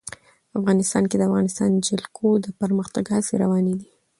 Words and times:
افغانستان 0.59 1.03
کې 1.09 1.15
د 1.17 1.19
د 1.23 1.27
افغانستان 1.29 1.71
جلکو 1.87 2.27
د 2.45 2.47
پرمختګ 2.61 3.03
هڅې 3.15 3.33
روانې 3.43 3.73
دي. 3.79 3.89